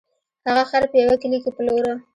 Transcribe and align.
هغه 0.47 0.63
خر 0.69 0.83
په 0.91 0.95
یوه 1.03 1.15
کلي 1.21 1.37
کې 1.43 1.51
پلوره. 1.55 1.93